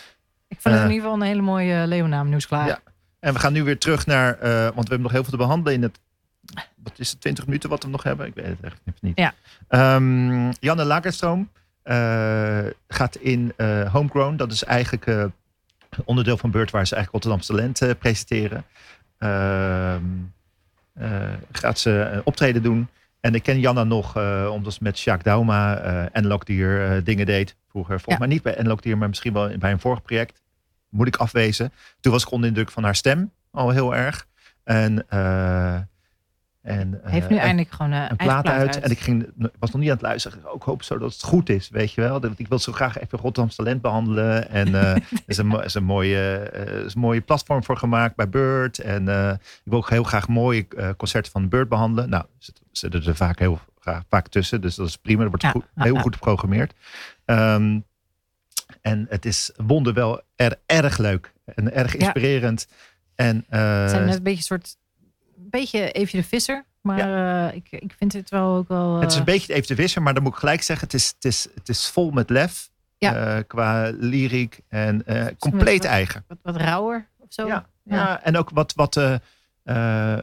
[0.48, 2.66] Ik vond het in ieder geval een hele mooie uh, leeuwnaam, nieuws klaar.
[2.66, 2.78] Ja.
[3.20, 4.38] En we gaan nu weer terug naar...
[4.40, 6.00] want we hebben nog heel veel te behandelen in het...
[6.82, 8.26] Wat is het, 20 minuten wat we nog hebben?
[8.26, 9.18] Ik weet het echt niet.
[9.18, 9.34] Ja.
[9.68, 11.50] Ehm, Janne Lagerstroom
[12.88, 14.36] gaat in eh, Homegrown.
[14.36, 15.24] Dat is eigenlijk eh,
[16.04, 18.64] onderdeel van Beurt waar ze eigenlijk Rotterdamse talent eh, presenteren.
[19.18, 20.02] Ehm,
[20.92, 22.88] eh, gaat ze een optreden doen.
[23.20, 25.76] En ik ken Janna nog eh, omdat ze met Jacques Dauma
[26.12, 27.56] eh Dier eh, dingen deed.
[27.68, 28.18] Vroeger volgens Ja.
[28.26, 30.42] mij niet bij Dier, maar misschien wel bij een vorig project.
[30.88, 31.72] Moet ik afwezen.
[32.00, 34.26] Toen was ik onder de indruk van haar stem al heel erg.
[34.64, 35.78] En, eh,
[36.66, 38.80] en eh, Heeft nu en- eindelijk gewoon een, een plaat uit.
[38.80, 39.26] En ik ging,
[39.58, 40.38] was nog niet aan het luisteren.
[40.54, 42.20] Ik hoop zo dat het goed is, weet je wel.
[42.20, 44.48] Dat- Ik wil zo graag even Rotterdamse talent behandelen.
[44.50, 48.16] En eh, er is een, is een mooie, eh, is een mooie platform voor gemaakt
[48.16, 48.78] bij Bird.
[48.78, 52.10] En eh, ik wil ook heel graag mooie eh, concerten van Bird behandelen.
[52.10, 54.60] Nou, ze zitten er vaak heel graag, vaak tussen.
[54.60, 55.20] Dus dat is prima.
[55.20, 56.00] Dat wordt Ja, goed, ja, heel ja.
[56.00, 56.74] goed geprogrammeerd.
[57.24, 57.78] Ehm,
[58.80, 61.32] en het is wonder wel er, erg leuk.
[61.44, 62.68] En erg inspirerend.
[63.14, 64.76] En, eh, Het zijn net een beetje een soort,
[65.38, 66.64] beetje Eefje de Visser.
[66.80, 68.94] Maar eh, ik, ik vind het wel ook wel...
[69.00, 70.94] Het is eh, een beetje even de wisser, maar dan moet ik gelijk zeggen, het
[70.96, 72.70] is, het is, het is vol met lef.
[72.98, 73.36] Ja.
[73.36, 76.24] eh, qua lyriek en eh, compleet wat- eigen.
[76.28, 77.46] wat, wat rauwer of zo.
[77.46, 78.22] Ja, ja.
[78.22, 79.14] en ook wat, wat eh,
[79.62, 80.18] eh,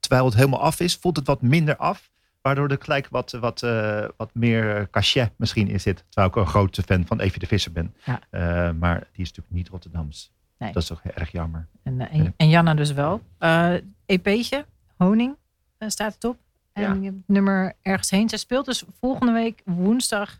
[0.00, 2.10] terwijl het helemaal af is, voelt het wat minder af.
[2.42, 6.04] Waardoor er gelijk wat, wat, eh, wat meer cachet misschien in zit.
[6.08, 7.94] Terwijl ik een grote fan van Evie de Visser ben.
[8.04, 8.20] Ja.
[8.30, 8.40] Eh,
[8.78, 10.32] maar die is natuurlijk niet Rotterdams.
[10.58, 10.72] Nee.
[10.72, 11.66] Dat is toch erg jammer.
[11.82, 13.20] En, eh, en, en Janna dus wel.
[13.38, 13.74] Eh
[14.06, 14.64] EP'tje,
[14.96, 15.36] Honing,
[15.78, 16.38] eh, staat het op.
[16.72, 16.92] En Ja.
[16.94, 18.28] je hebt het nummer ergens heen.
[18.28, 20.38] Zij speelt dus volgende week woensdag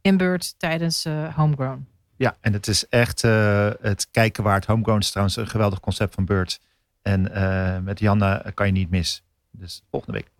[0.00, 1.86] in Beurt tijdens eh, Homegrown.
[2.16, 4.66] Ja, en het is echt eh, het kijken waard.
[4.66, 6.60] Homegrown is trouwens een geweldig concept van Bird.
[7.02, 9.22] En eh, met Janna kan je niet mis.
[9.50, 10.30] Dus volgende week.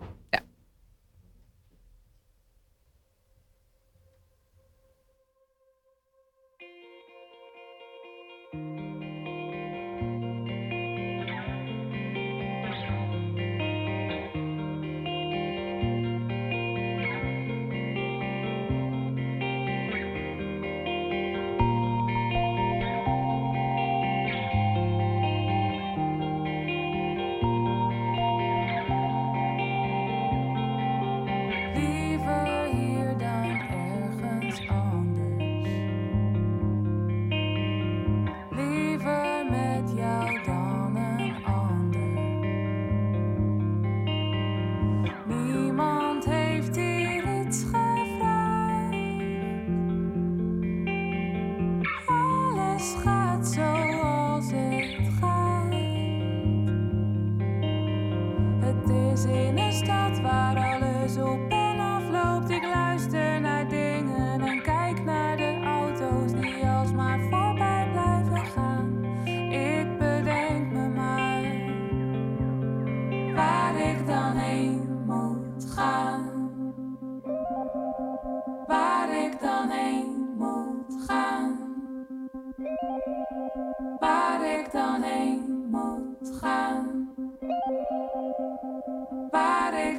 [52.76, 53.15] danseras.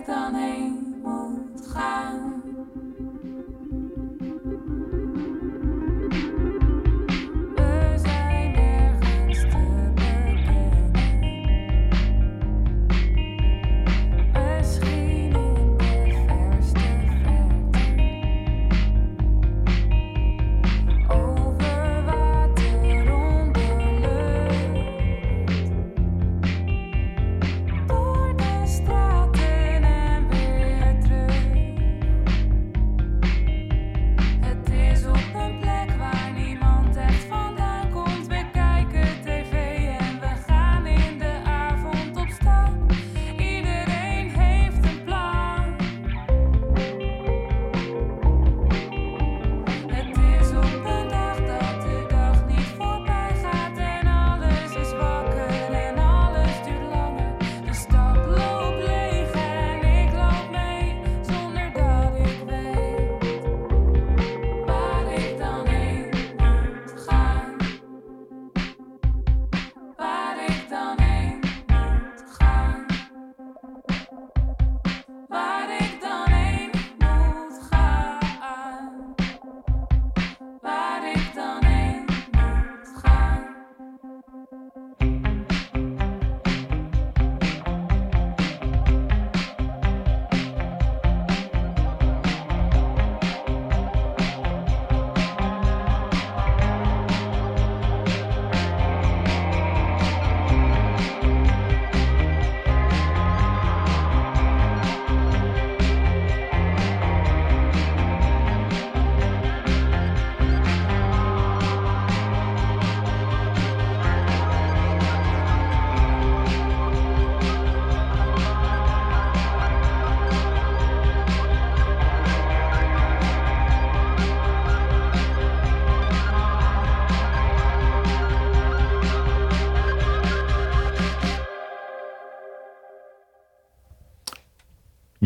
[0.05, 2.36] dan heen moet gaan.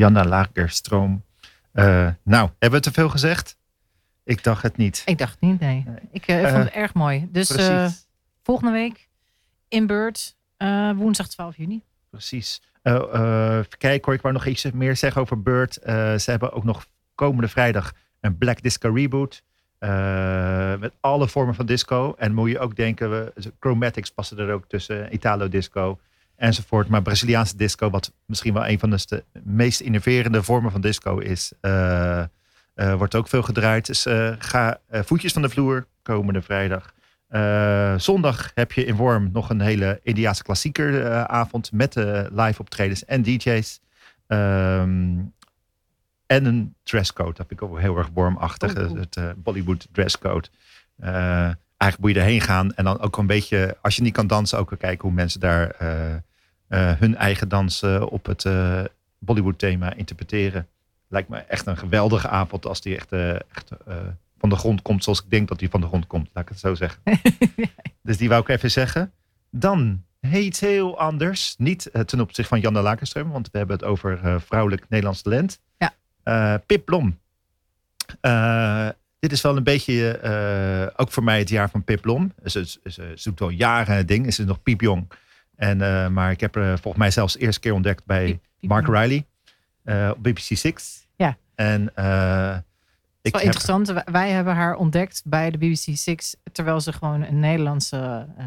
[0.02, 1.24] Janna Lagerstroom.
[1.72, 3.58] Eh, nou, hebben we te veel gezegd?
[4.24, 5.02] Ik dacht het niet.
[5.06, 5.84] Ik dacht niet, nee.
[5.88, 5.96] Nee.
[6.12, 7.28] Ik eh, vond het erg mooi.
[7.32, 7.88] Dus eh,
[8.44, 9.10] volgende week
[9.68, 11.84] in Beurt, eh, woensdag 12 juni.
[12.10, 12.62] Precies.
[12.82, 15.68] Eh, eh, kijken hoor, ik wou nog iets meer zeggen over.
[15.68, 16.86] Eh, ze hebben ook nog
[17.16, 19.44] komende vrijdag een Black Disco reboot.
[19.78, 22.16] eh, met alle vormen van disco.
[22.18, 25.14] En moet je ook denken, we, Chromatics passen er ook tussen.
[25.14, 26.00] Italo disco
[26.42, 26.88] enzovoort.
[26.88, 31.18] Maar Braziliaanse disco, wat misschien wel een van de st- meest innoverende vormen van disco
[31.18, 31.52] is.
[31.62, 33.86] eh, eh, wordt ook veel gedraaid.
[33.86, 36.94] Dus eh, ga voetjes van de vloer komende vrijdag.
[38.02, 41.96] Zondag heb je in Worm nog een hele Indiaanse klassieker eh, avond met
[42.32, 43.80] live optredens en DJ's.
[44.28, 45.18] Ehm,
[46.26, 47.34] en een dresscode.
[47.34, 48.78] Dat vind ik ook heel erg wormachtig.
[48.78, 49.00] Oeh.
[49.00, 50.48] Het Bollywood dresscode.
[51.00, 54.58] Eigenlijk moet je erheen gaan en dan ook een beetje, als je niet kan dansen,
[54.60, 55.76] ook kijken hoe mensen daar
[56.78, 58.84] hun eigen dans eh, op het eh,
[59.20, 60.68] Bollywood thema interpreteren.
[61.08, 63.96] Lijkt me echt een geweldige avond als die echt, eh, echt eh,
[64.38, 66.30] van de grond komt zoals ik denk dat die van de grond komt.
[66.34, 67.02] Laat ik het zo zeggen.
[68.04, 69.12] Dus die wou ik even zeggen.
[69.50, 71.56] Dan iets heel anders.
[71.58, 75.22] Niet eh, ten opzichte van Janne Lakenström, want we hebben het over eh, vrouwelijk Nederlands
[75.22, 75.60] talent.
[75.78, 75.94] Ja.
[76.24, 77.20] Eh, Pip Blom.
[78.22, 82.34] Eh, dit is wel een beetje, eh, ook voor mij het jaar van Pip Blom.
[82.46, 85.08] Ze, ze, ze doet al jaren het ding, ze is nog piepjong.
[85.62, 88.88] En, eh, maar ik heb haar volgens mij zelfs de eerste keer ontdekt bij Mark
[88.88, 89.26] Riley
[89.84, 91.08] eh, op BBC Six.
[91.16, 91.38] Ja.
[91.56, 92.64] En eh, Het
[93.22, 93.94] ik wel heb, interessant.
[94.12, 98.46] Wij- hebben haar ontdekt bij de BBC Six, terwijl ze gewoon een Nederlandse eh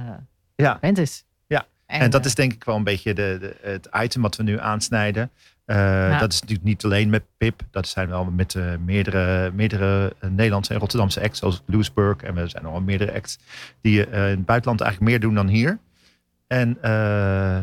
[0.57, 0.79] Ja.
[0.81, 1.25] band is.
[1.47, 1.67] Ja.
[1.87, 4.43] En dat eh, is denk ik wel een beetje de, de, het item wat we
[4.43, 5.31] nu aansnijden.
[5.65, 7.61] Eh, Dat is natuurlijk niet alleen met Pip.
[7.71, 11.39] Dat zijn wel met eh, meerdere, meerdere eh, Nederlandse en Rotterdamse acts.
[11.39, 12.23] Zoals Louisburg.
[12.23, 13.39] En er zijn nog wel meerdere acts
[13.81, 15.79] die eh, in het buitenland eigenlijk meer doen dan hier.
[16.47, 17.59] En eh,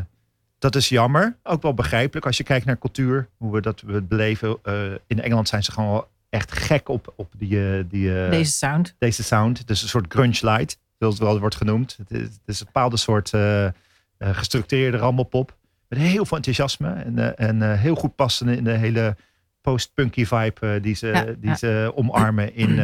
[0.57, 1.37] dat is jammer.
[1.43, 3.27] Ook wel begrijpelijk als je kijkt naar cultuur.
[3.37, 4.57] Hoe we dat we het beleven.
[4.63, 8.51] Eh, in Engeland zijn ze gewoon wel echt gek op, op die, eh, die, deze
[8.51, 8.95] sound.
[8.97, 9.69] deze sound.
[9.69, 11.97] Is een soort grunge light, zoals het wel wordt genoemd.
[11.97, 13.31] Het is, het is een bepaalde soort
[14.19, 15.57] gestructureerde rammelpop.
[15.87, 19.15] Met heel veel enthousiasme en, en heel goed passen in de hele
[19.61, 21.55] post-punky vibe die, ze, Ja, die ja.
[21.55, 22.75] ze omarmen in,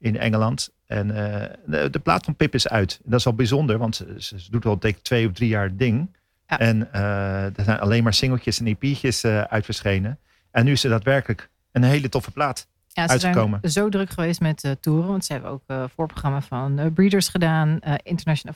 [0.00, 0.70] in Engeland.
[0.86, 3.00] En eh, de, de plaat van Pip is uit.
[3.04, 5.48] En dat is wel bijzonder, want ze, ze ze doet al denk twee of drie
[5.48, 6.16] jaar ding.
[6.46, 6.58] Ja.
[6.58, 10.18] En eh, er zijn alleen maar singeltjes en EP'tjes eh uit verschenen.
[10.50, 12.68] En nu is het daadwerkelijk een hele toffe plaat.
[12.92, 13.58] Ja, ze uitgekomen.
[13.60, 15.08] zijn zo druk geweest met toeren.
[15.08, 15.62] Want ze hebben ook
[15.94, 17.78] voorprogramma van Breeders gedaan.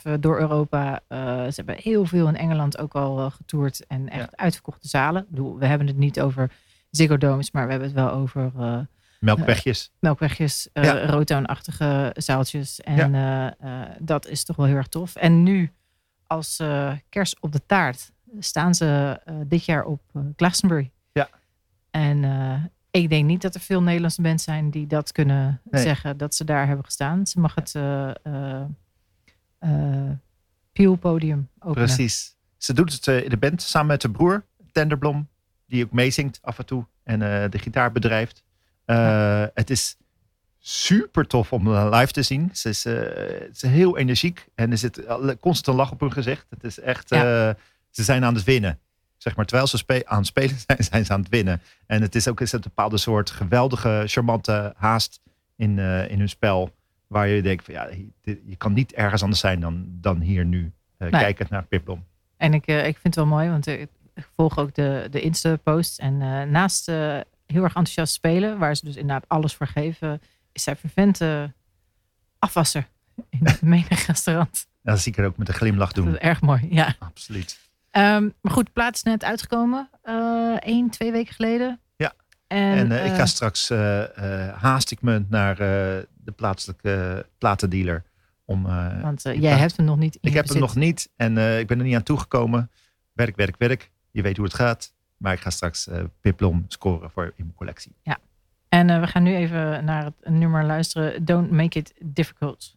[0.02, 1.00] eh, door Europa.
[1.48, 3.86] Ze hebben heel veel in Engeland ook al getoerd.
[3.86, 5.26] En echt uitverkochte zalen.
[5.28, 6.50] Bedoel, we hebben het niet over
[6.90, 7.50] Ziggo Domes.
[7.50, 8.52] Maar we hebben het wel over
[9.20, 9.90] Melkwegjes.
[9.98, 10.68] melkwegjes.
[10.72, 11.06] eh Ja.
[11.06, 12.80] roodtoonachtige zaaltjes.
[12.80, 15.16] En eh, eh, dat is toch wel heel erg tof.
[15.16, 15.72] En nu
[16.26, 20.90] als eh, kers op de taart staan ze eh, dit jaar op eh, Glastonbury.
[21.12, 21.28] Ja.
[21.90, 22.64] En eh,
[23.02, 25.82] ik denk niet dat er veel Nederlandse bands zijn die dat kunnen Nee.
[25.82, 27.26] zeggen dat ze daar hebben gestaan.
[27.26, 28.62] Ze mag het eh eh,
[29.58, 30.10] eh,
[30.72, 31.86] Peel Podium openen.
[31.86, 32.36] Precies.
[32.56, 35.28] Ze doet het eh, in de band samen met de broer, Tenderblom,
[35.66, 38.42] die ook meezingt af en toe en eh, de gitaar bedrijft.
[38.84, 39.96] Eh, Het is
[40.58, 42.50] super tof om haar live te zien.
[42.52, 45.02] Ze is, eh, ze is heel energiek en er zit
[45.40, 46.46] constant een lach op hun gezicht.
[46.50, 47.50] Het is echt, eh,
[47.90, 48.78] ze zijn aan het winnen.
[49.16, 51.60] Zeg maar, terwijl ze spe- aan het spelen zijn, zijn ze aan het winnen.
[51.86, 55.20] En het is ook is het een bepaalde soort geweldige, charmante haast
[55.56, 56.70] in, eh, in hun spel.
[57.06, 57.88] Waar je denkt, van, ja,
[58.22, 60.72] je kan niet ergens anders zijn dan, dan hier nu.
[60.96, 61.20] eh Nee.
[61.20, 62.04] Kijkend naar Piplom.
[62.36, 63.88] En ik, eh, ik vind het wel mooi, want eh, ik
[64.36, 65.98] volg ook de, de Insta-posts.
[65.98, 67.20] En eh, naast eh,
[67.54, 70.20] heel erg enthousiast spelen, waar ze dus inderdaad alles voor geven,
[70.52, 71.20] is zij vervent
[72.38, 72.86] afwasser
[73.30, 74.66] in menig restaurant.
[74.82, 76.14] Dat zie ik er ook met een glimlach Dat doen.
[76.14, 76.94] is erg mooi, ja.
[76.98, 77.58] Absoluut.
[77.90, 79.90] Ehm, maar goed, de plaat is net uitgekomen.
[80.58, 81.80] Eén, twee weken geleden.
[81.96, 82.12] Ja.
[82.46, 88.04] En, En, eh, ik ga straks, eh, eh, haast ik me naar de plaatselijke platendealer.
[88.44, 88.62] Om,
[89.02, 91.78] want jij plaat- hebt hem nog niet ik heb hem nog niet en ik ben
[91.78, 92.70] er niet aan toegekomen.
[93.12, 93.90] Werk, werk, werk.
[94.10, 94.93] Je weet hoe het gaat.
[95.24, 97.92] Maar ik ga straks eh Piplom scoren voor in mijn collectie.
[98.68, 101.24] En eh, we gaan nu even naar het nummer luisteren.
[101.24, 102.76] Don't Make It Difficult.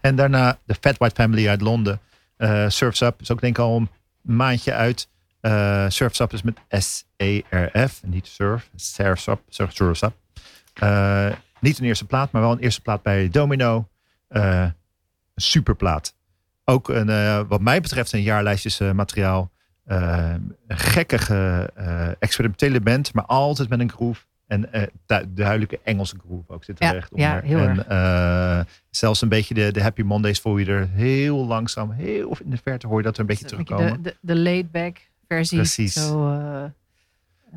[0.00, 2.00] En daarna de Fat White Family uit Londen.
[2.36, 3.88] Eh Surf's Up is ook denk ik al een
[4.20, 5.08] maandje uit.
[5.40, 8.00] Eh Surf's Up is met S-E-R-F.
[8.04, 8.70] Niet Surf.
[8.76, 9.40] Surf's Up.
[10.02, 10.12] Up.
[10.74, 13.88] Eh, niet een eerste plaat, maar wel een eerste plaat bij Domino.
[14.28, 14.74] Een
[15.34, 16.14] superplaat.
[16.64, 19.50] Ook een, wat mij betreft een jaarlijstjes materiaal.
[19.84, 21.70] Een gekkige
[22.18, 24.24] experimentele band, maar altijd met een groove.
[24.52, 27.26] En eh, du- duidelijke Engelse groove ook zit er Ja, echt onder.
[27.26, 31.46] ja, heel en, eh, zelfs een beetje de, de Happy Mondays voel je er heel
[31.46, 33.92] langzaam, heel in de verte hoor je dat er een beetje terugkomen.
[33.92, 34.96] de, de, de laid-back
[35.28, 35.56] versie.
[35.58, 35.92] Precies.
[35.92, 36.64] Zo, eh,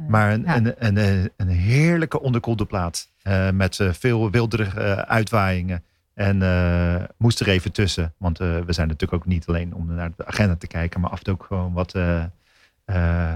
[0.08, 0.56] Maar een, ja.
[0.56, 3.10] een, een, een, heerlijke onderkoelde plaat.
[3.54, 5.84] met veel wilderige uitwaaiingen.
[6.14, 6.38] En
[7.18, 8.14] moest er even tussen.
[8.18, 11.00] Want we zijn natuurlijk ook niet alleen om naar de agenda te kijken.
[11.02, 11.92] Maar af en toe ook gewoon wat...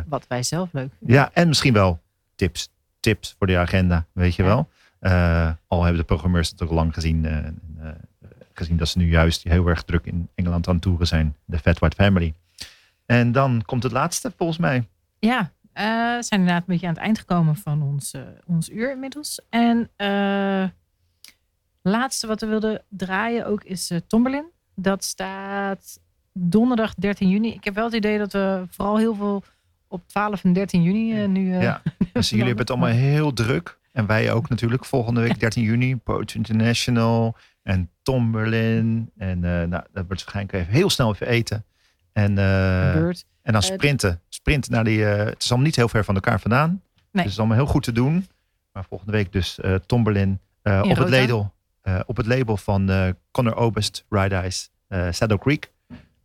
[0.07, 1.15] Wat wij zelf leuk vinden.
[1.15, 1.99] ja, en misschien wel
[2.35, 2.69] tips.
[2.99, 4.69] Tips voor de agenda, weet je wel.
[4.99, 7.25] Eh, al hebben de programmeurs het ook lang gezien.
[7.25, 7.53] eh, eh,
[8.53, 11.35] gezien dat ze nu juist heel erg druk in Engeland aan het toeren zijn.
[11.45, 12.33] De Fat White Family.
[13.05, 14.87] En dan komt het laatste volgens mij.
[15.19, 18.13] Ja, we zijn inderdaad een beetje aan het eind gekomen van ons,
[18.45, 19.41] ons uur inmiddels.
[19.49, 19.89] En
[21.81, 24.45] laatste wat we wilden draaien ook is Tomberlin.
[24.75, 25.99] Dat staat
[26.33, 27.53] donderdag 13 juni.
[27.53, 29.43] Ik heb wel het idee dat we vooral heel veel
[29.89, 31.53] op 12 en 13 juni eh, nu...
[31.53, 31.81] eh, Ja.
[32.13, 33.77] Dus jullie hebben het allemaal heel druk.
[33.91, 34.85] En wij ook natuurlijk.
[34.85, 35.95] Volgende week 13 juni.
[35.95, 37.35] Poetry International.
[37.63, 39.11] En Tomberlin.
[39.17, 41.65] En eh, nou, dat wordt waarschijnlijk even heel snel even eten.
[42.11, 43.25] En, gebeurt.
[43.41, 44.21] en dan sprinten.
[44.29, 45.01] Sprinten naar die...
[45.03, 46.81] het is allemaal niet heel ver van elkaar vandaan.
[47.11, 48.27] Dus het is allemaal heel goed te doen.
[48.73, 50.39] Maar volgende week dus Tomberlin.
[50.63, 51.53] In op, het label,
[52.05, 54.69] op het label van Connor Oberst, Ride Eyes,
[55.09, 55.71] Saddle Creek.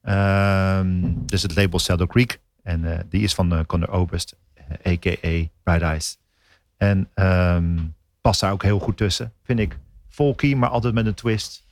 [0.03, 2.41] Ehm, dus het label Saddle Creek.
[2.65, 5.29] En eh, die is van eh, Connor Oberst, eh, a.k.a.
[5.73, 6.19] Ride Eyes.
[6.77, 7.79] En ehm,
[8.21, 9.79] past daar ook heel goed tussen, vind ik.
[10.09, 11.67] Folky, maar altijd met een twist.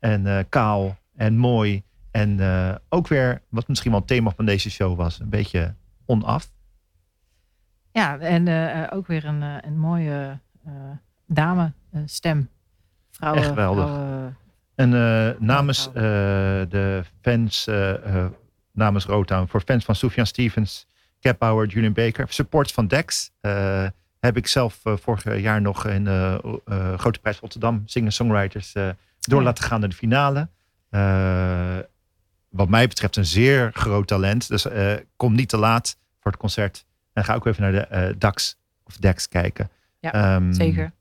[0.00, 1.82] En eh, kaal en mooi.
[2.10, 5.74] En eh, ook weer, wat misschien wel het thema van deze show was, een beetje
[6.06, 6.50] onaf.
[7.92, 10.72] Ja, en eh, eh, ook weer een, eh, een mooie eh,
[11.26, 12.48] dame eh, stem.
[13.10, 13.84] Vrouwen, Echt geweldig.
[13.84, 14.36] vrouwen-
[14.74, 16.02] En eh, namens eh,
[16.68, 18.30] de fans, eh, eh,
[18.72, 20.86] namens Rotown, voor fans van Sufjan Stevens,
[21.20, 23.86] Cap Power, Julian Baker, support van Dex, eh,
[24.20, 29.38] heb ik zelf eh, vorig jaar nog in de eh, Grote Prijs Rotterdam singer-songwriters door
[29.38, 29.42] Ja.
[29.42, 30.48] laten gaan naar de finale.
[32.48, 34.48] Wat mij betreft een zeer groot talent.
[34.48, 34.66] Dus
[35.16, 36.84] kom niet te laat voor het concert.
[37.12, 39.70] En ga ook even naar de DAX of Dex kijken.
[40.00, 40.92] Ja, Ehm, zeker.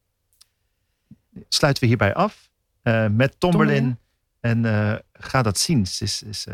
[1.49, 2.49] sluiten we hierbij af
[2.84, 3.39] met Tomberlin.
[3.39, 3.97] Tomberlin.
[4.39, 5.80] En eh, ga dat zien.
[5.80, 6.47] Het is, is,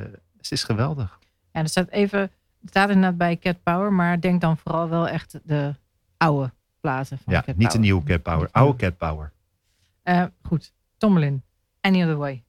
[0.49, 1.19] het is geweldig.
[1.51, 5.07] Ja, er staat even, het staat inderdaad bij Cat Power, maar denk dan vooral wel
[5.07, 5.75] echt de
[6.17, 8.49] oude platen van Ja, Cat niet de nieuwe Cat Power.
[8.51, 9.31] Oude Cat Power.
[10.03, 11.43] Eh, goed, Tomberlin.
[11.81, 12.43] Any Other Way.